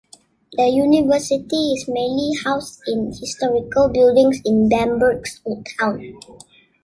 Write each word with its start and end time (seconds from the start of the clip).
The 0.53 0.67
university 0.67 1.73
is 1.73 1.87
mainly 1.87 2.31
housed 2.43 2.81
in 2.87 3.09
historical 3.13 3.87
buildings 3.87 4.39
in 4.43 4.67
Bamberg's 4.67 5.39
Old 5.45 5.67
Town. 5.79 6.19